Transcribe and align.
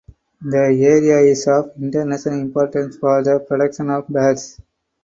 The 0.41 0.57
area 0.57 1.19
is 1.19 1.45
of 1.47 1.73
international 1.79 2.39
importance 2.41 2.97
for 2.97 3.23
the 3.23 3.39
protection 3.39 3.91
of 3.91 4.07
birds. 4.07 4.57